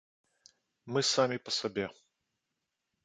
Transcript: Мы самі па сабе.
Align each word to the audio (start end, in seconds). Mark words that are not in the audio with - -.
Мы 0.95 0.99
самі 1.13 1.37
па 1.49 1.55
сабе. 1.59 1.85